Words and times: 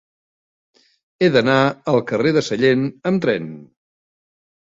He 1.19 1.27
d'anar 1.35 1.57
al 1.93 2.01
carrer 2.11 2.33
de 2.37 2.43
Sallent 2.47 2.87
amb 3.11 3.23
tren. 3.27 3.47